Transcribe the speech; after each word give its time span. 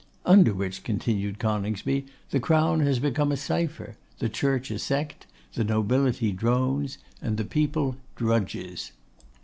'Under 0.25 0.51
which,' 0.51 0.83
continued 0.83 1.37
Coningsby, 1.37 2.07
'the 2.31 2.39
Crown 2.39 2.79
has 2.79 2.97
become 2.97 3.31
a 3.31 3.37
cipher; 3.37 3.97
the 4.17 4.29
Church 4.29 4.71
a 4.71 4.79
sect; 4.79 5.27
the 5.53 5.63
Nobility 5.63 6.31
drones; 6.31 6.97
and 7.21 7.37
the 7.37 7.45
People 7.45 7.97
drudges. 8.15 8.93